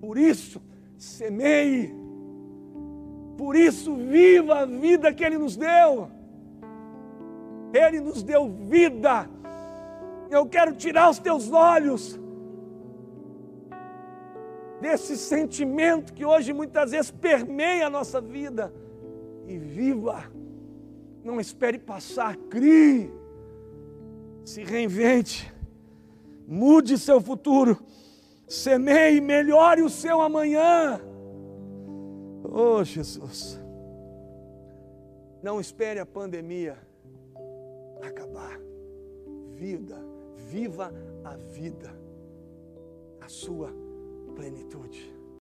Por 0.00 0.18
isso, 0.18 0.60
semeie, 0.96 1.94
por 3.36 3.54
isso, 3.54 3.94
viva 3.94 4.62
a 4.62 4.66
vida 4.66 5.14
que 5.14 5.22
Ele 5.22 5.38
nos 5.38 5.56
deu. 5.56 6.10
Ele 7.72 8.00
nos 8.00 8.24
deu 8.24 8.48
vida. 8.48 9.30
Eu 10.28 10.44
quero 10.44 10.74
tirar 10.74 11.08
os 11.08 11.20
teus 11.20 11.52
olhos 11.52 12.18
desse 14.80 15.16
sentimento 15.16 16.12
que 16.12 16.24
hoje 16.24 16.52
muitas 16.52 16.90
vezes 16.90 17.12
permeia 17.12 17.86
a 17.86 17.90
nossa 17.90 18.20
vida 18.20 18.72
e 19.48 19.58
viva. 19.58 20.30
Não 21.24 21.40
espere 21.40 21.78
passar, 21.78 22.36
crie, 22.36 23.10
se 24.44 24.62
reinvente, 24.62 25.52
mude 26.46 26.96
seu 26.96 27.20
futuro, 27.20 27.76
semeie, 28.46 29.20
melhore 29.20 29.82
o 29.82 29.90
seu 29.90 30.20
amanhã. 30.20 31.00
Oh 32.44 32.84
Jesus, 32.84 33.60
não 35.42 35.60
espere 35.60 35.98
a 35.98 36.06
pandemia 36.06 36.78
acabar. 38.02 38.58
Vida, 39.54 39.98
viva 40.36 40.92
a 41.24 41.36
vida, 41.36 41.92
a 43.20 43.28
sua 43.28 43.70
plenitude. 44.36 45.17